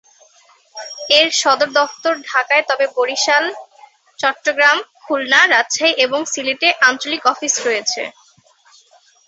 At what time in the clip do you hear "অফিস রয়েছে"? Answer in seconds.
7.31-8.01